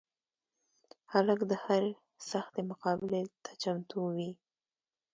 هلک 1.11 1.39
د 1.51 1.53
هر 1.63 1.83
سختي 2.29 2.61
مقابلې 2.71 3.23
ته 3.43 3.51
چمتو 3.61 3.99
وي. 4.15 4.31